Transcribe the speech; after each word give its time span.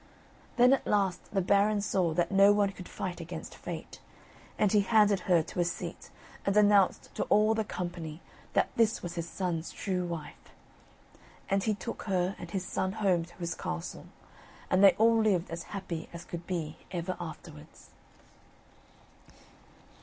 Then 0.55 0.73
at 0.73 0.87
last 0.87 1.31
the 1.31 1.41
Baron 1.43 1.79
saw 1.79 2.11
that 2.15 2.31
no 2.31 2.51
one 2.51 2.71
could 2.71 2.89
fight 2.89 3.21
against 3.21 3.53
Fate, 3.55 3.99
and 4.57 4.71
he 4.71 4.79
handed 4.81 5.19
her 5.19 5.43
to 5.43 5.59
a 5.59 5.63
seat 5.63 6.09
and 6.43 6.57
announced 6.57 7.13
to 7.13 7.23
all 7.25 7.53
the 7.53 7.63
company 7.63 8.19
that 8.53 8.71
this 8.75 9.03
was 9.03 9.13
his 9.13 9.29
son's 9.29 9.69
true 9.71 10.03
wife; 10.03 10.53
and 11.49 11.65
he 11.65 11.75
took 11.75 12.01
her 12.07 12.35
and 12.39 12.49
his 12.49 12.65
son 12.65 12.93
home 12.93 13.25
to 13.25 13.35
his 13.35 13.53
castle; 13.53 14.07
and 14.71 14.83
they 14.83 14.93
all 14.97 15.21
lived 15.21 15.51
as 15.51 15.65
happy 15.69 16.09
as 16.11 16.25
could 16.25 16.47
be 16.47 16.77
ever 16.89 17.15
afterwards. 17.19 17.91